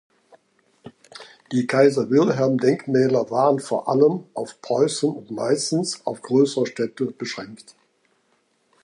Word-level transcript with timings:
Die 1.51 1.67
Kaiser-Wilhelm-Denkmäler 1.67 3.29
waren 3.29 3.59
vor 3.59 3.87
allem 3.87 4.23
auf 4.33 4.59
Preußen 4.63 5.11
und 5.13 5.29
meistens 5.29 6.03
auf 6.07 6.23
größere 6.23 6.65
Städte 6.65 7.05
beschränkt. 7.11 7.75